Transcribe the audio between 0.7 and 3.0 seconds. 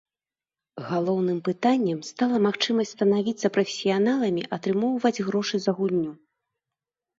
Галоўным пытаннем стала магчымасць